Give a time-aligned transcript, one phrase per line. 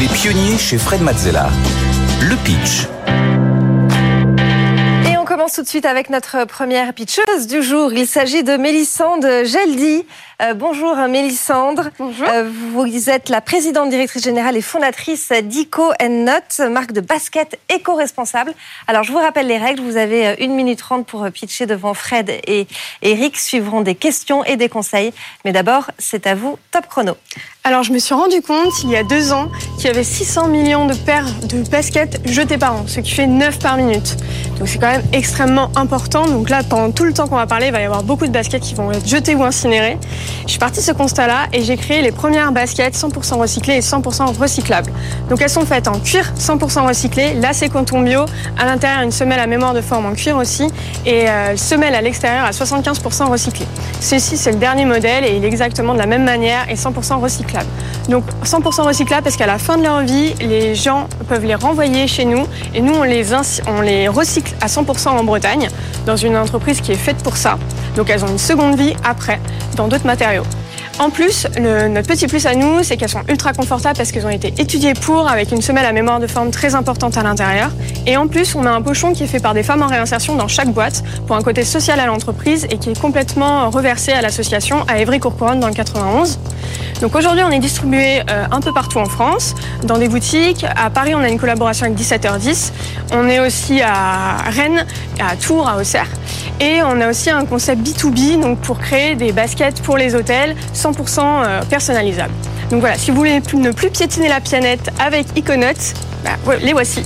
[0.00, 1.48] Les pionniers chez Fred Mazzella.
[2.20, 2.88] Le pitch.
[5.10, 7.92] Et on commence tout de suite avec notre première pitcheuse du jour.
[7.92, 10.04] Il s'agit de Mélissande Geldi.
[10.40, 11.90] Euh, bonjour Mélissandre.
[11.98, 12.26] Bonjour.
[12.26, 18.54] Euh, vous êtes la présidente directrice générale et fondatrice d'Ico Not, marque de basket éco-responsable.
[18.88, 19.82] Alors je vous rappelle les règles.
[19.82, 22.66] Vous avez euh, une minute trente pour pitcher devant Fred et
[23.02, 23.38] Eric.
[23.38, 25.12] Suivront des questions et des conseils.
[25.44, 27.16] Mais d'abord, c'est à vous, top chrono.
[27.62, 29.48] Alors je me suis rendu compte il y a deux ans
[29.82, 33.26] qu'il y avait 600 millions de paires de baskets jetées par an, ce qui fait
[33.26, 34.16] 9 par minute.
[34.60, 36.24] Donc c'est quand même extrêmement important.
[36.26, 38.30] Donc là, pendant tout le temps qu'on va parler, il va y avoir beaucoup de
[38.30, 39.98] baskets qui vont être jetées ou incinérées.
[40.44, 43.80] Je suis partie de ce constat-là et j'ai créé les premières baskets 100% recyclées et
[43.80, 44.92] 100% recyclables.
[45.28, 48.20] Donc elles sont faites en cuir 100% recyclé, là c'est coton bio,
[48.60, 50.68] à l'intérieur une semelle à mémoire de forme en cuir aussi
[51.04, 53.66] et euh, semelle à l'extérieur à 75% recyclé.
[53.98, 57.20] Ceci c'est le dernier modèle et il est exactement de la même manière et 100%
[57.20, 57.68] recyclable.
[58.08, 62.06] Donc 100% recyclable parce qu'à la fin de leur vie, les gens peuvent les renvoyer
[62.06, 63.24] chez nous et nous on les,
[63.66, 65.68] on les recycle à 100% en Bretagne
[66.06, 67.58] dans une entreprise qui est faite pour ça.
[67.96, 69.40] Donc elles ont une seconde vie après
[69.76, 70.44] dans d'autres matériaux.
[70.98, 74.30] En plus, notre petit plus à nous, c'est qu'elles sont ultra confortables parce qu'elles ont
[74.30, 77.70] été étudiées pour, avec une semelle à mémoire de forme très importante à l'intérieur.
[78.06, 80.36] Et en plus, on a un pochon qui est fait par des femmes en réinsertion
[80.36, 84.20] dans chaque boîte pour un côté social à l'entreprise et qui est complètement reversé à
[84.20, 86.38] l'association à Évry-Courcouronne dans le 91.
[87.02, 90.64] Donc aujourd'hui, on est distribué euh, un peu partout en France, dans des boutiques.
[90.64, 92.72] À Paris, on a une collaboration avec 17h10.
[93.12, 94.86] On est aussi à Rennes,
[95.20, 96.08] à Tours, à Auxerre.
[96.60, 100.56] Et on a aussi un concept B2B donc pour créer des baskets pour les hôtels
[100.74, 102.32] 100% personnalisables.
[102.70, 105.94] Donc voilà, si vous voulez ne plus piétiner la planète avec Iconotes,
[106.24, 107.02] bah, les voici.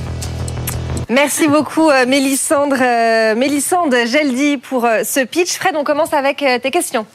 [1.09, 5.57] Merci beaucoup euh, Mélissandre, euh, Mélissande Geldi pour euh, ce pitch.
[5.57, 7.07] Fred, on commence avec euh, tes questions.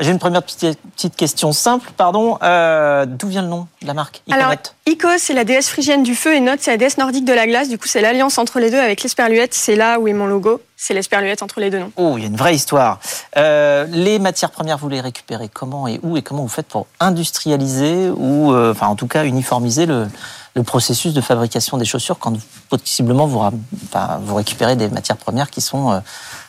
[0.00, 0.78] J'ai une première petite,
[1.16, 2.38] question simple, pardon.
[2.44, 6.04] Euh, D'où vient le nom de la marque Iconote Alors, Ico, c'est la déesse phrygienne
[6.04, 7.68] du feu et Note, c'est la déesse nordique de la glace.
[7.68, 9.54] Du coup, c'est l'alliance entre les deux avec l'esperluette.
[9.54, 10.60] C'est là où est mon logo.
[10.76, 11.90] C'est l'esperluette entre les deux noms.
[11.96, 13.00] Oh, il y a une vraie histoire.
[13.36, 16.86] Euh, les matières premières, vous les récupérez comment et où et comment vous faites pour
[17.00, 20.06] industrialiser ou, euh, enfin, en tout cas, uniformiser le,
[20.54, 22.34] le processus de fabrication des chaussures quand
[22.68, 26.00] possiblement vous, enfin, vous récupérez des matières premières qui sont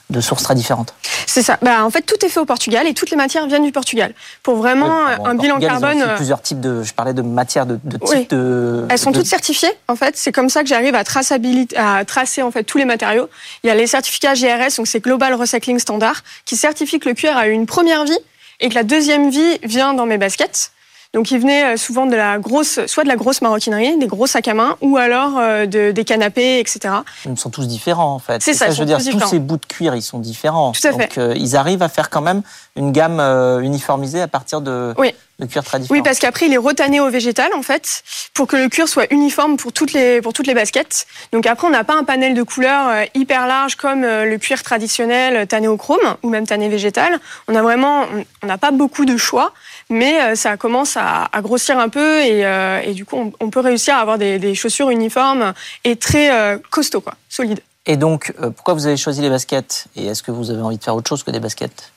[0.10, 0.94] de sources très différentes.
[1.28, 1.58] C'est ça.
[1.62, 4.14] Bah, en fait, tout est fait au Portugal et toutes les matières viennent du Portugal.
[4.42, 6.04] Pour vraiment Oui, bon, un bilan Portugal, ils ont carbone.
[6.04, 6.82] aussi plusieurs types de.
[6.84, 8.28] Je parlais de matières, de, de types Oui.
[8.32, 8.86] de.
[8.90, 10.18] Elles sont de- toutes certifiées, en fait.
[10.18, 13.30] C'est comme ça que j'arrive à, traçabilité- à tracer en fait tous les matériaux.
[13.64, 17.14] Il y a les certificats GRS, donc c'est Global Recycling Standard, qui certifie que le
[17.16, 18.18] cuir a eu une première vie
[18.60, 20.72] et que la deuxième vie vient dans mes baskets.
[21.16, 24.28] Donc, ils venaient euh, souvent de la grosse, soit de la grosse maroquinerie, des gros
[24.28, 26.94] sacs à main, ou alors euh, de, des canapés, etc.
[27.26, 28.44] Ils sont tous différents en fait.
[28.44, 29.26] C'est ça, ils je veux dire, tous différents.
[29.28, 30.72] ces bouts de cuir, ils sont différents.
[30.72, 31.18] Tout à Donc fait.
[31.20, 32.44] euh, ils arrivent à faire quand même
[32.76, 35.16] une gamme euh, uniformisée à partir de, Oui.
[35.50, 35.98] cuir très différents.
[35.98, 38.04] Oui, parce qu'après, il est retané au végétal, en fait,
[38.36, 41.08] pour que le cuir soit uniforme pour toutes les, pour toutes les baskets.
[41.32, 45.48] Donc après, on n'a pas un panel de couleurs hyper large comme le cuir traditionnel
[45.48, 47.20] tanné au chrome ou même tanné végétal.
[47.48, 48.04] On a vraiment,
[48.44, 49.54] on n'a pas beaucoup de choix,
[49.90, 53.34] mais euh, ça commence à, à grossir un peu et, euh, et du coup, on,
[53.40, 57.62] on peut réussir à avoir des, des chaussures uniformes et très euh, costauds, quoi, solides.
[57.86, 59.86] Et donc, pourquoi vous avez choisi les baskets?
[59.96, 61.92] Et est-ce que vous avez envie de faire autre chose que des baskets?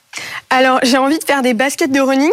[0.49, 2.31] Alors, j'ai envie de faire des baskets de running.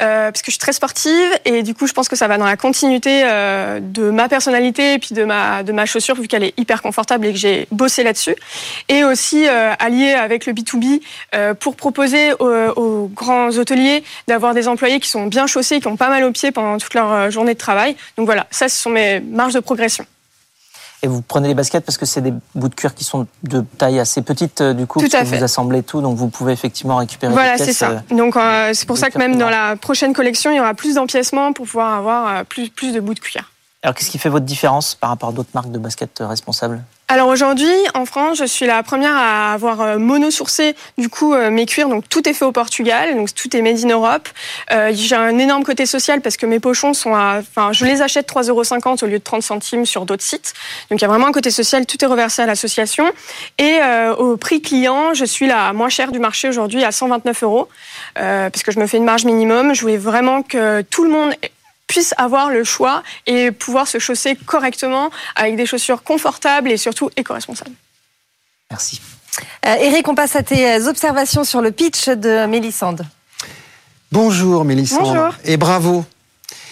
[0.00, 2.38] Euh, parce que je suis très sportive et du coup je pense que ça va
[2.38, 6.28] dans la continuité euh, de ma personnalité et puis de ma de ma chaussure vu
[6.28, 8.36] qu'elle est hyper confortable et que j'ai bossé là-dessus.
[8.88, 11.00] Et aussi euh, allié avec le B2B
[11.34, 15.88] euh, pour proposer aux, aux grands hôteliers d'avoir des employés qui sont bien chaussés qui
[15.88, 17.96] ont pas mal aux pieds pendant toute leur euh, journée de travail.
[18.16, 20.06] Donc voilà ça ce sont mes marges de progression
[21.02, 23.60] Et vous prenez les baskets parce que c'est des bouts de cuir qui sont de
[23.78, 25.38] taille assez petite euh, du coup, Tout parce à que fait.
[25.38, 27.90] vous assemblez tout, donc vous pouvez effectivement récupérer Voilà, c'est ça.
[27.90, 30.74] euh, Donc euh, c'est pour ça que même dans la prochaine collection, il y aura
[30.74, 33.52] plus d'empiècements pour pouvoir avoir plus, plus de bouts de cuir.
[33.82, 36.82] Alors, qu'est-ce qui fait votre différence par rapport à d'autres marques de baskets responsables?
[37.08, 41.50] Alors aujourd'hui, en France, je suis la première à avoir euh, mono-sourcé du coup euh,
[41.50, 41.88] mes cuirs.
[41.88, 44.28] Donc tout est fait au Portugal, donc tout est made in Europe.
[44.72, 48.02] Euh, J'ai un énorme côté social parce que mes pochons sont à, enfin, je les
[48.02, 48.62] achète 3,50 euros
[49.02, 50.52] au lieu de 30 centimes sur d'autres sites.
[50.90, 53.12] Donc il y a vraiment un côté social, tout est reversé à l'association.
[53.58, 53.78] Et
[54.18, 57.68] au prix client, je suis la moins chère du marché aujourd'hui à 129 euros
[58.14, 59.74] parce que je me fais une marge minimum.
[59.74, 61.32] Je voulais vraiment que tout le monde
[61.86, 67.10] puisse avoir le choix et pouvoir se chausser correctement avec des chaussures confortables et surtout
[67.16, 67.74] éco-responsables.
[68.70, 69.00] Merci.
[69.66, 73.06] Euh, Eric, on passe à tes euh, observations sur le pitch de Mélissande.
[74.10, 75.02] Bonjour Mélissandre.
[75.02, 75.34] Bonjour.
[75.44, 76.04] Et bravo.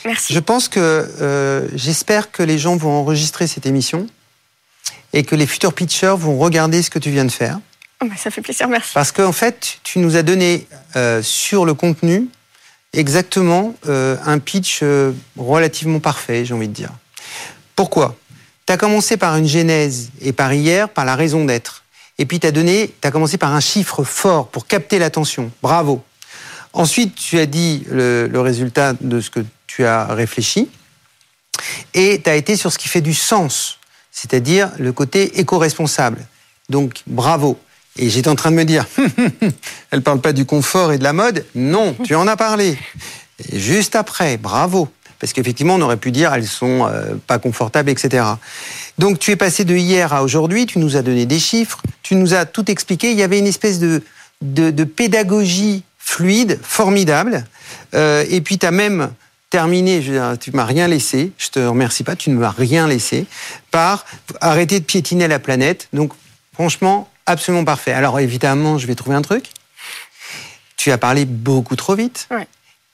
[0.04, 0.34] Merci.
[0.34, 0.80] Je pense que
[1.20, 4.06] euh, j'espère que les gens vont enregistrer cette émission
[5.12, 7.58] et que les futurs pitchers vont regarder ce que tu viens de faire.
[8.02, 8.90] Oh, bah, ça fait plaisir, merci.
[8.92, 12.28] Parce qu'en fait, tu nous as donné euh, sur le contenu
[12.94, 16.90] exactement euh, un pitch euh, relativement parfait, j'ai envie de dire.
[17.76, 18.16] Pourquoi?
[18.66, 21.84] Tu as commencé par une genèse et par hier, par la raison d'être.
[22.18, 25.50] Et puis tu as commencé par un chiffre fort pour capter l'attention.
[25.62, 26.02] Bravo.
[26.72, 30.70] Ensuite, tu as dit le, le résultat de ce que tu as réfléchi.
[31.94, 33.78] Et tu as été sur ce qui fait du sens,
[34.10, 36.26] c'est-à-dire le côté éco-responsable.
[36.68, 37.58] Donc, bravo.
[37.96, 38.86] Et j'étais en train de me dire,
[39.90, 41.44] elle parle pas du confort et de la mode.
[41.54, 42.76] Non, tu en as parlé.
[43.52, 44.88] Juste après, bravo.
[45.20, 48.24] Parce qu'effectivement, on aurait pu dire, elles sont euh, pas confortables, etc.
[48.98, 52.16] Donc, tu es passé de hier à aujourd'hui, tu nous as donné des chiffres, tu
[52.16, 53.12] nous as tout expliqué.
[53.12, 54.02] Il y avait une espèce de,
[54.42, 57.44] de, de pédagogie fluide, formidable.
[57.94, 59.12] Euh, et puis, tu as même
[59.50, 62.50] terminé, je veux dire, tu m'as rien laissé, je te remercie pas, tu ne m'as
[62.50, 63.26] rien laissé,
[63.70, 64.04] par
[64.40, 65.88] arrêter de piétiner la planète.
[65.92, 66.12] Donc,
[66.52, 67.92] franchement, absolument parfait.
[67.92, 69.50] Alors, évidemment, je vais trouver un truc.
[70.76, 72.28] Tu as parlé beaucoup trop vite.
[72.30, 72.46] Ouais.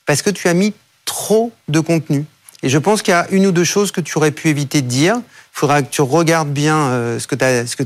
[0.05, 0.73] Parce que tu as mis
[1.05, 2.25] trop de contenu.
[2.63, 4.81] Et je pense qu'il y a une ou deux choses que tu aurais pu éviter
[4.81, 5.15] de dire.
[5.17, 7.43] Il faudra que tu regardes bien euh, ce que tu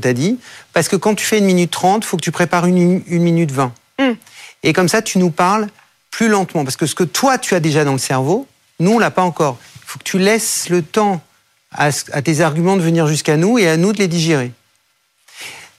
[0.08, 0.38] as, dit.
[0.72, 3.22] Parce que quand tu fais une minute trente, il faut que tu prépares une, une
[3.22, 3.72] minute vingt.
[3.98, 4.12] Mm.
[4.62, 5.68] Et comme ça, tu nous parles
[6.10, 6.64] plus lentement.
[6.64, 8.46] Parce que ce que toi, tu as déjà dans le cerveau,
[8.78, 9.58] nous, on l'a pas encore.
[9.76, 11.22] Il faut que tu laisses le temps
[11.72, 14.52] à tes arguments de venir jusqu'à nous et à nous de les digérer.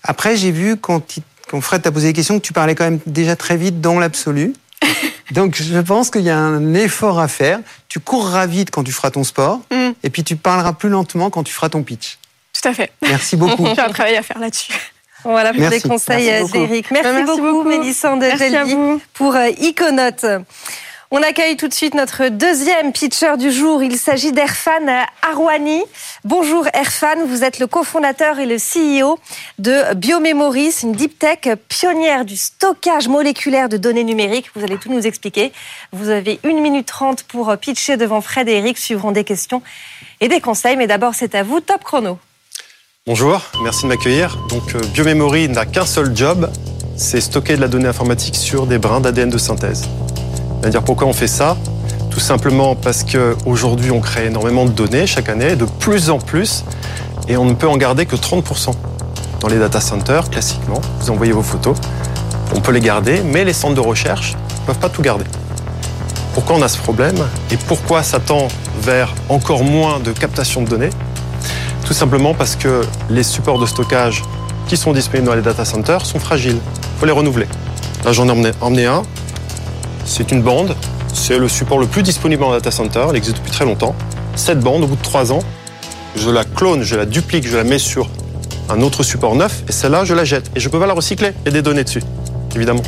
[0.07, 2.85] Après, j'ai vu quand, il- quand Fred t'a posé des questions que tu parlais quand
[2.85, 4.53] même déjà très vite dans l'absolu.
[5.31, 7.59] Donc, je pense qu'il y a un effort à faire.
[7.89, 9.89] Tu courras vite quand tu feras ton sport, Mm.
[10.03, 12.17] et puis tu parleras plus lentement quand tu feras ton pitch.
[12.59, 12.91] Tout à fait.
[13.01, 13.65] Merci beaucoup.
[13.75, 14.73] J'ai un travail à faire là-dessus.
[15.23, 16.91] Voilà pour les conseils Merci euh, d'Éric.
[16.91, 17.69] Merci, Merci beaucoup, beaucoup.
[17.69, 19.01] Mélissande Merci à Gelby, vous.
[19.15, 20.25] pour euh, Iconote.
[21.09, 23.81] On accueille tout de suite notre deuxième pitcher du jour.
[23.81, 25.81] Il s'agit d'Erfan Arwani.
[26.25, 29.17] Bonjour Erfan, vous êtes le cofondateur et le CEO
[29.57, 34.49] de Biomemory, C'est une deep tech pionnière du stockage moléculaire de données numériques.
[34.53, 35.53] Vous allez tout nous expliquer.
[35.93, 38.77] Vous avez une minute trente pour pitcher devant Fred et Eric.
[38.77, 39.61] Suivront des questions
[40.19, 40.75] et des conseils.
[40.75, 42.19] Mais d'abord, c'est à vous, top chrono.
[43.05, 44.35] Bonjour, merci de m'accueillir.
[44.49, 46.51] Donc, euh, Biomemory n'a qu'un seul job,
[46.97, 49.87] c'est stocker de la donnée informatique sur des brins d'ADN de synthèse.
[50.57, 51.55] On va dire pourquoi on fait ça
[52.09, 56.65] Tout simplement parce qu'aujourd'hui, on crée énormément de données chaque année, de plus en plus,
[57.27, 58.71] et on ne peut en garder que 30%.
[59.39, 61.77] Dans les data centers, classiquement, vous envoyez vos photos,
[62.55, 65.25] on peut les garder, mais les centres de recherche ne peuvent pas tout garder.
[66.33, 67.17] Pourquoi on a ce problème
[67.51, 68.47] et pourquoi ça tend
[68.81, 70.89] vers encore moins de captation de données?
[71.85, 74.23] Tout simplement parce que les supports de stockage
[74.67, 76.59] qui sont disponibles dans les data centers sont fragiles.
[76.95, 77.47] Il faut les renouveler.
[78.03, 79.03] Là, j'en ai emmené un.
[80.07, 80.73] C'est une bande.
[81.13, 83.07] C'est le support le plus disponible en data center.
[83.11, 83.93] Il existe depuis très longtemps.
[84.35, 85.39] Cette bande, au bout de trois ans,
[86.15, 88.09] je la clone, je la duplique, je la mets sur
[88.69, 90.49] un autre support neuf et celle-là, je la jette.
[90.55, 91.33] Et je peux pas la recycler.
[91.45, 92.01] A des données dessus,
[92.55, 92.83] évidemment.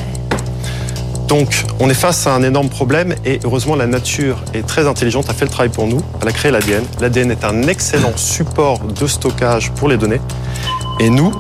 [1.28, 5.30] Donc, on est face à un énorme problème et heureusement, la nature est très intelligente,
[5.30, 6.02] a fait le travail pour nous.
[6.22, 6.86] Elle a créé l'ADN.
[7.02, 10.22] L'ADN est un excellent support de stockage pour les données.
[11.02, 11.34] Et nous,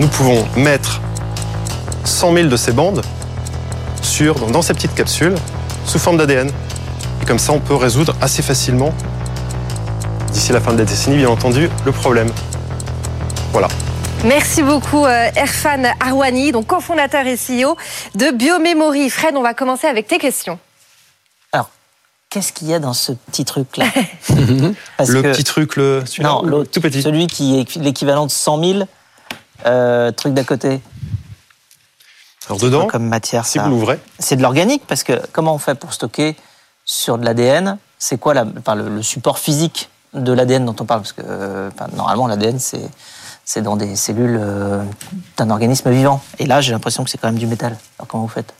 [0.00, 1.00] nous pouvons mettre
[2.04, 3.02] 100 000 de ces bandes
[4.06, 5.34] sur, dans ces petites capsules
[5.84, 6.50] sous forme d'ADN.
[7.22, 8.92] Et comme ça, on peut résoudre assez facilement,
[10.32, 12.28] d'ici la fin de la décennie, bien entendu, le problème.
[13.52, 13.68] Voilà.
[14.24, 17.76] Merci beaucoup euh, Erfan Arwani, donc cofondateur et CEO
[18.14, 19.10] de Biomemory.
[19.10, 20.58] Fred, on va commencer avec tes questions.
[21.52, 21.70] Alors,
[22.30, 23.86] qu'est-ce qu'il y a dans ce petit truc-là
[24.96, 27.02] Parce le que- petit truc, le Non, le l'autre, tout petit?
[27.02, 28.78] celui qui est l'équivalent de 100 000
[29.66, 30.80] euh, trucs d'à côté.
[32.48, 33.64] Alors dedans, Comme matière, si ça.
[33.64, 36.36] vous l'ouvrez, C'est de l'organique parce que comment on fait pour stocker
[36.84, 40.84] sur de l'ADN C'est quoi la, enfin, le, le support physique de l'ADN dont on
[40.84, 41.00] parle?
[41.00, 42.88] Parce que euh, enfin, normalement, l'ADN, c'est
[43.44, 44.82] c'est dans des cellules euh,
[45.36, 46.20] d'un organisme vivant.
[46.38, 47.76] Et là, j'ai l'impression que c'est quand même du métal.
[47.98, 48.52] Alors comment vous faites?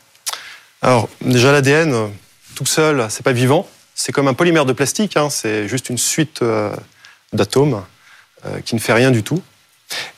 [0.83, 2.11] Alors, déjà, l'ADN,
[2.55, 3.67] tout seul, c'est pas vivant.
[3.95, 5.17] C'est comme un polymère de plastique.
[5.17, 5.29] hein.
[5.31, 6.75] C'est juste une suite euh,
[7.33, 7.83] d'atomes
[8.65, 9.43] qui ne fait rien du tout.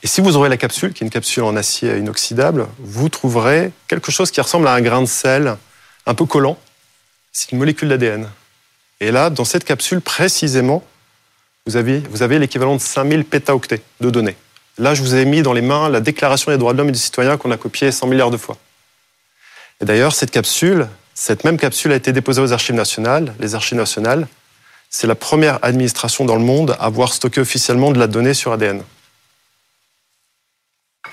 [0.02, 3.72] Et si vous ouvrez la capsule, qui est une capsule en acier inoxydable, vous trouverez
[3.86, 5.56] quelque chose qui ressemble à un grain de sel
[6.06, 6.58] un peu collant.
[7.32, 8.28] C'est une molécule d'ADN.
[9.00, 10.82] Et là, dans cette capsule, précisément,
[11.66, 14.36] vous avez, vous avez l'équivalent de 5000 pétaoctets de données.
[14.78, 16.92] Là, je vous ai mis dans les mains la Déclaration des droits de l'homme et
[16.92, 18.56] du citoyen qu'on a copiée 100 milliards de fois.
[19.80, 23.34] Et d'ailleurs, cette capsule, cette même capsule a été déposée aux archives nationales.
[23.38, 24.26] Les archives nationales,
[24.88, 28.52] c'est la première administration dans le monde à avoir stocké officiellement de la donnée sur
[28.52, 28.82] ADN.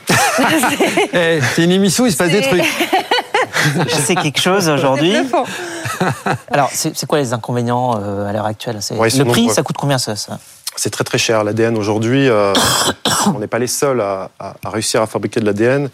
[1.13, 2.63] Eh, c'est une émission, il se passe des C'est- trucs.
[3.89, 5.15] Je sais quelque chose aujourd'hui.
[6.51, 8.79] Alors, c'est quoi les inconvénients euh, à l'heure actuelle?
[8.91, 9.53] Ouais, Le prix, nombreux.
[9.55, 10.39] ça coûte combien ça, ça?
[10.75, 12.27] C'est très très cher l'ADN aujourd'hui.
[12.29, 12.53] euh,
[13.27, 15.89] on n'est pas les seuls à, à- à réussir à fabriquer de l'ADN.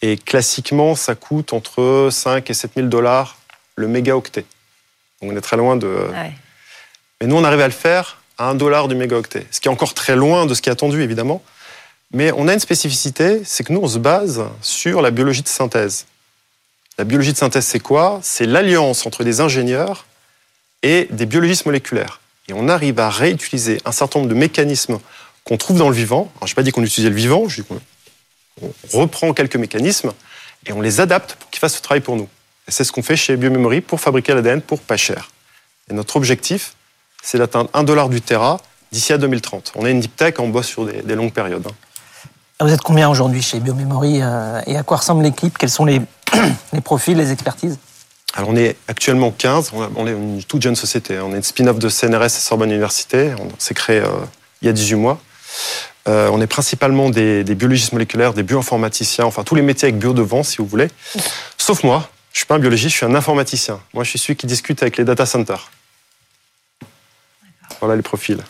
[0.00, 3.36] Et classiquement, ça coûte entre 5 et 7 000 dollars
[3.76, 4.44] le mégaoctet.
[5.20, 5.86] Donc on est très loin de.
[5.86, 6.32] Ouais.
[7.20, 9.46] Mais nous, on arrive à le faire à 1 dollar du mégaoctet.
[9.50, 11.42] Ce qui est encore très loin de ce qui est attendu, évidemment.
[12.12, 15.48] Mais on a une spécificité, c'est que nous, on se base sur la biologie de
[15.48, 16.06] synthèse.
[16.98, 18.20] La biologie de synthèse, c'est quoi?
[18.22, 20.06] C'est l'alliance entre des ingénieurs
[20.82, 22.20] et des biologistes moléculaires.
[22.48, 24.98] Et on arrive à réutiliser un certain nombre de mécanismes
[25.44, 26.30] qu'on trouve dans le vivant.
[26.36, 27.80] Alors, je n'ai pas dit qu'on utilisait le vivant, je dis qu'on
[28.60, 30.12] on reprend quelques mécanismes
[30.66, 32.28] et on les adapte pour qu'ils fassent ce travail pour nous.
[32.68, 35.30] Et c'est ce qu'on fait chez Biomemory pour fabriquer l'ADN pour pas cher.
[35.90, 36.74] Et notre objectif,
[37.22, 38.60] c'est d'atteindre 1 dollar du Tera
[38.92, 39.72] d'ici à 2030.
[39.76, 41.66] On est une deep tech, on bosse sur des, des longues périodes.
[42.62, 42.66] Hein.
[42.66, 45.58] Vous êtes combien aujourd'hui chez Biomemory euh, et à quoi ressemble l'équipe?
[45.58, 46.00] Quels sont les,
[46.72, 47.78] les profils, les expertises?
[48.34, 51.18] Alors on est actuellement 15, on est une toute jeune société.
[51.20, 53.34] On est une spin-off de CNRS et Sorbonne Université.
[53.38, 54.08] On s'est créé euh,
[54.62, 55.20] il y a 18 mois.
[56.08, 59.98] Euh, on est principalement des, des biologistes moléculaires, des bioinformaticiens, enfin tous les métiers avec
[59.98, 60.88] bio devant, si vous voulez.
[61.58, 63.78] Sauf moi, je suis pas un biologiste, je suis un informaticien.
[63.92, 65.70] Moi, je suis celui qui discute avec les data centers.
[67.80, 68.42] Voilà les profils.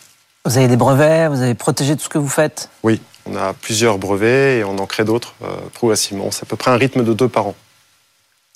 [0.44, 2.68] Vous avez des brevets, vous avez protégé tout ce que vous faites?
[2.82, 6.30] Oui, on a plusieurs brevets et on en crée d'autres euh, progressivement.
[6.30, 7.54] C'est à peu près un rythme de deux par an.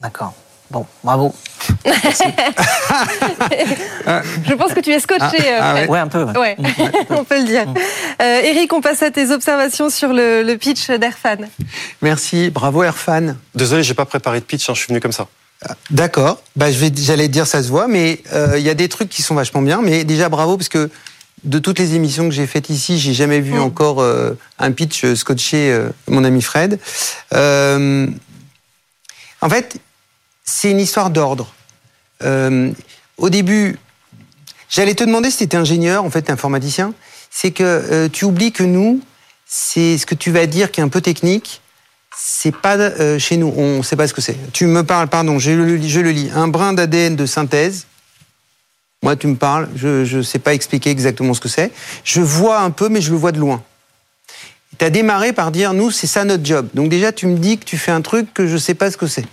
[0.00, 0.34] D'accord.
[0.70, 1.32] Bon, bravo.
[4.46, 5.36] Je pense que tu es scotché.
[5.40, 5.84] euh, ah.
[5.88, 6.24] Ouais, un peu.
[6.24, 6.56] ouais.
[6.58, 7.66] Ouais, on peut le dire.
[8.20, 11.46] Euh, Eric, on passe à tes observations sur le, le pitch d'Airfan.
[12.02, 13.36] Merci, bravo Airfan.
[13.54, 15.26] Désolé, j'ai pas préparé de pitch, hein, je suis venu comme ça.
[15.90, 16.42] D'accord.
[16.54, 18.88] Bah, je vais, j'allais te dire, ça se voit, mais euh, il y a des
[18.88, 19.80] trucs qui sont vachement bien.
[19.82, 20.90] Mais déjà, bravo, parce que
[21.46, 25.04] de toutes les émissions que j'ai faites ici, j'ai jamais vu encore euh, un pitch
[25.04, 26.78] euh, scotché, euh, mon ami Fred.
[27.32, 28.06] Euh,
[29.40, 29.78] en fait,
[30.44, 31.52] c'est une histoire d'ordre.
[33.18, 33.78] Au début,
[34.68, 36.94] j'allais te demander si tu étais ingénieur, en fait, informaticien.
[37.30, 39.00] C'est que tu oublies que nous,
[39.46, 41.60] c'est ce que tu vas dire qui est un peu technique.
[42.16, 44.36] C'est pas chez nous, on sait pas ce que c'est.
[44.52, 47.86] Tu me parles, pardon, je le, lis- je le lis, un brin d'ADN de synthèse.
[49.02, 51.70] Moi, tu me parles, je ne sais pas expliquer exactement ce que c'est.
[52.02, 53.62] Je vois un peu, mais je le vois de loin.
[54.78, 56.68] Tu as démarré par dire, nous, c'est ça notre job.
[56.74, 58.96] Donc déjà, tu me dis que tu fais un truc que je sais pas ce
[58.96, 59.26] que c'est.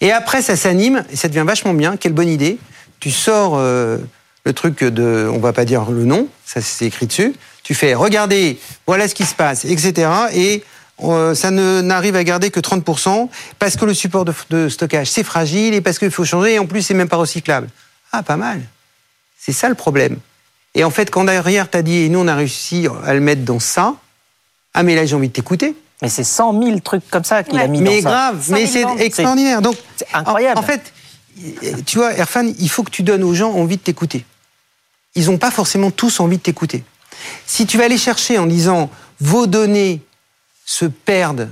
[0.00, 1.96] Et après, ça s'anime, et ça devient vachement bien.
[1.96, 2.58] Quelle bonne idée.
[3.00, 3.98] Tu sors euh,
[4.44, 7.34] le truc de, on va pas dire le nom, ça c'est écrit dessus.
[7.62, 10.08] Tu fais, regardez, voilà ce qui se passe, etc.
[10.34, 10.64] Et
[11.02, 15.10] euh, ça ne n'arrive à garder que 30% parce que le support de, de stockage
[15.10, 17.68] c'est fragile et parce qu'il faut changer et en plus c'est même pas recyclable.
[18.18, 18.62] Ah, pas mal.
[19.38, 20.16] C'est ça le problème.
[20.74, 23.42] Et en fait, quand derrière t'as dit, et nous on a réussi à le mettre
[23.42, 23.94] dans ça,
[24.74, 25.74] ah mais là j'ai envie de t'écouter.
[26.02, 28.14] Mais c'est 100 000 trucs comme ça qu'il a mis Mais dans ça.
[28.14, 29.00] grave, 100 mais 000 c'est ventes.
[29.00, 29.62] extraordinaire.
[29.62, 30.58] Donc, C'est incroyable.
[30.58, 30.92] En, en fait,
[31.86, 34.24] tu vois, Erfan, il faut que tu donnes aux gens envie de t'écouter.
[35.14, 36.84] Ils n'ont pas forcément tous envie de t'écouter.
[37.46, 40.02] Si tu vas aller chercher en disant vos données
[40.66, 41.48] se perdent,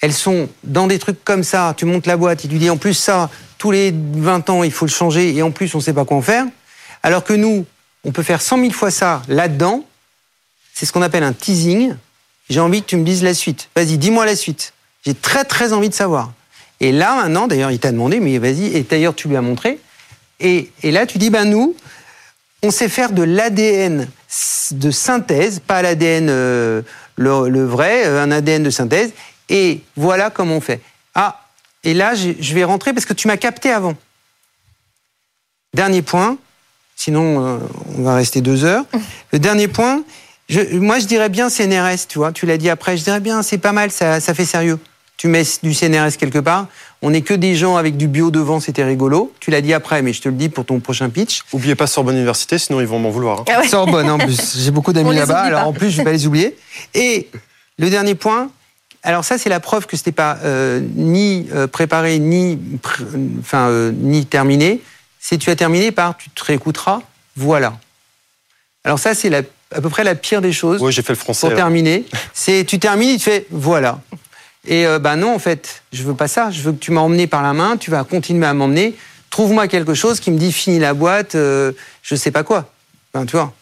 [0.00, 2.76] elles sont dans des trucs comme ça, tu montes la boîte, et tu dis en
[2.76, 3.30] plus ça,
[3.62, 6.04] tous les 20 ans, il faut le changer, et en plus, on ne sait pas
[6.04, 6.46] quoi en faire.
[7.04, 7.64] Alors que nous,
[8.02, 9.84] on peut faire 100 000 fois ça là-dedans.
[10.74, 11.94] C'est ce qu'on appelle un teasing.
[12.50, 13.68] J'ai envie que tu me dises la suite.
[13.76, 14.72] Vas-y, dis-moi la suite.
[15.06, 16.32] J'ai très très envie de savoir.
[16.80, 19.78] Et là, maintenant, d'ailleurs, il t'a demandé, mais vas-y, et d'ailleurs, tu lui as montré.
[20.40, 21.76] Et, là, tu dis, ben nous,
[22.64, 24.08] on sait faire de l'ADN
[24.72, 26.82] de synthèse, pas l'ADN euh,
[27.14, 29.12] le, le vrai, euh, un ADN de synthèse.
[29.48, 30.80] Et voilà comment on fait.
[31.84, 33.94] Et là, je vais rentrer parce que tu m'as capté avant.
[35.74, 36.36] Dernier point,
[36.96, 37.58] sinon euh,
[37.98, 38.84] on va rester deux heures.
[39.32, 40.02] Le dernier point,
[40.48, 43.42] je- moi je dirais bien CNRS, tu vois, tu l'as dit après, je dirais bien,
[43.42, 44.78] c'est pas mal, ça, ça fait sérieux.
[45.16, 46.66] Tu mets du CNRS quelque part,
[47.00, 49.32] on n'est que des gens avec du bio devant, c'était rigolo.
[49.40, 51.42] Tu l'as dit après, mais je te le dis pour ton prochain pitch.
[51.52, 53.40] Oubliez pas Sorbonne Université, sinon ils vont m'en vouloir.
[53.40, 53.44] hein.
[53.48, 53.68] Ah ouais.
[53.68, 56.56] Sorbonne en plus, j'ai beaucoup d'amis là-bas, alors en plus je vais pas les oublier.
[56.92, 57.28] Et
[57.78, 58.50] le dernier point,
[59.02, 63.04] alors ça c'est la preuve que c'était pas euh, ni euh, préparé ni pr-
[63.40, 64.80] enfin euh, ni terminé.
[65.20, 67.00] C'est tu as terminé par tu te réécouteras,
[67.36, 67.78] voilà.
[68.84, 69.42] Alors ça c'est la-
[69.74, 71.40] à peu près la pire des choses Oui, j'ai fait le français.
[71.40, 71.56] pour là.
[71.56, 72.04] terminer.
[72.34, 74.00] C'est tu termines, et tu fais voilà.
[74.66, 76.50] Et euh, bah non en fait, je veux pas ça.
[76.50, 78.94] Je veux que tu m'as emmené par la main, tu vas continuer à m'emmener.
[79.30, 82.70] Trouve-moi quelque chose qui me dit finis la boîte, euh, je sais pas quoi.
[83.14, 83.52] Enfin, tu vois.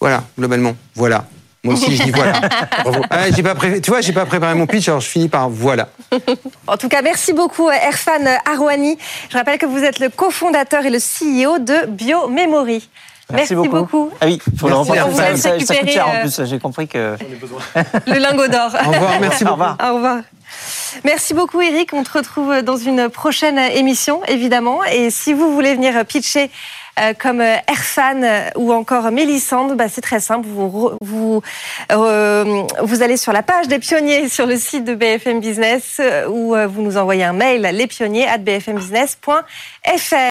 [0.00, 1.26] Voilà, globalement, voilà.
[1.64, 2.40] Moi aussi, je dis voilà.
[3.10, 5.48] Ah, j'ai pas pré- Tu vois, j'ai pas préparé mon pitch, alors je finis par
[5.48, 5.88] voilà.
[6.66, 8.98] En tout cas, merci beaucoup, euh, Erfan Arouani.
[9.30, 12.88] Je rappelle que vous êtes le cofondateur et le CEO de Biomemory.
[13.32, 14.10] Merci, beaucoup.
[14.20, 16.86] Ah oui, il faut le vous Ça, ça, coûte cher en euh, plus, j'ai compris
[16.86, 17.16] que...
[18.06, 18.74] Le lingot d'or.
[18.84, 19.60] Au revoir, merci Au beaucoup.
[19.60, 19.76] revoir.
[19.82, 20.18] Au revoir.
[21.04, 21.94] Merci beaucoup Eric.
[21.94, 24.84] On te retrouve dans une prochaine émission, évidemment.
[24.84, 26.50] Et si vous voulez venir pitcher
[27.00, 30.46] euh, comme euh, Erfan euh, ou encore Mélissande, bah, c'est très simple.
[30.46, 31.42] Vous, vous,
[33.02, 36.96] allez sur la page des pionniers sur le site de BFM Business ou vous nous
[36.98, 40.14] envoyez un mail lespionniers at bfmbusiness.fr.